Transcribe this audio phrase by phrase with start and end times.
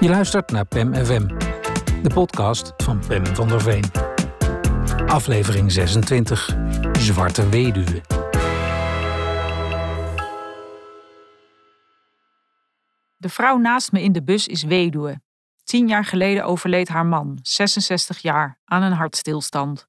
[0.00, 1.26] Je luistert naar PEM FM,
[2.02, 3.84] de podcast van Pem van der Veen.
[5.06, 6.56] Aflevering 26,
[6.92, 8.00] Zwarte Weduwe.
[13.16, 15.20] De vrouw naast me in de bus is weduwe.
[15.64, 19.88] Tien jaar geleden overleed haar man, 66 jaar, aan een hartstilstand.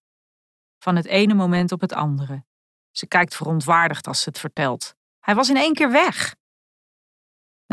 [0.79, 2.43] Van het ene moment op het andere.
[2.91, 4.95] Ze kijkt verontwaardigd als ze het vertelt.
[5.19, 6.35] Hij was in één keer weg.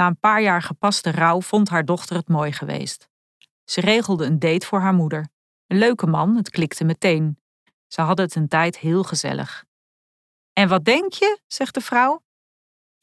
[0.01, 3.09] Na een paar jaar gepaste rouw vond haar dochter het mooi geweest.
[3.65, 5.29] Ze regelde een date voor haar moeder.
[5.67, 7.39] Een leuke man, het klikte meteen.
[7.87, 9.65] Ze hadden het een tijd heel gezellig.
[10.53, 11.41] En wat denk je?
[11.47, 12.23] zegt de vrouw.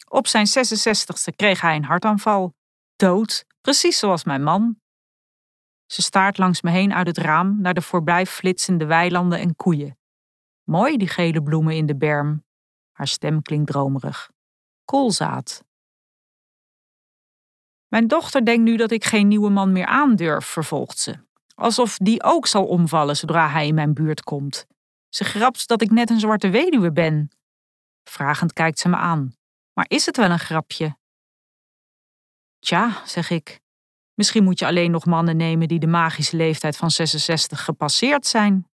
[0.09, 2.53] Op zijn 66ste kreeg hij een hartaanval.
[2.95, 4.79] Dood, precies zoals mijn man.
[5.85, 9.97] Ze staart langs me heen uit het raam naar de voorbij flitsende weilanden en koeien.
[10.63, 12.45] Mooi die gele bloemen in de berm.
[12.91, 14.31] Haar stem klinkt dromerig.
[14.85, 15.65] Koolzaad.
[17.87, 21.25] Mijn dochter denkt nu dat ik geen nieuwe man meer aandurf, vervolgt ze.
[21.55, 24.65] Alsof die ook zal omvallen zodra hij in mijn buurt komt.
[25.09, 27.29] Ze grapt dat ik net een zwarte weduwe ben.
[28.03, 29.35] Vragend kijkt ze me aan.
[29.73, 30.97] Maar is het wel een grapje?
[32.59, 33.59] Tja, zeg ik.
[34.13, 38.67] Misschien moet je alleen nog mannen nemen die de magische leeftijd van 66 gepasseerd zijn.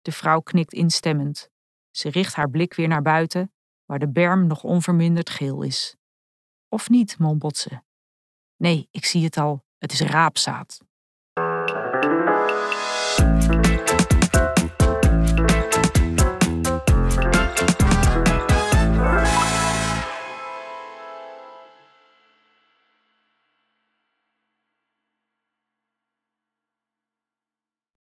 [0.00, 1.50] De vrouw knikt instemmend.
[1.90, 3.52] Ze richt haar blik weer naar buiten,
[3.84, 5.96] waar de berm nog onverminderd geel is.
[6.68, 7.80] Of niet, mompelt ze.
[8.58, 9.64] Nee, ik zie het al.
[9.78, 10.78] Het is raapzaad.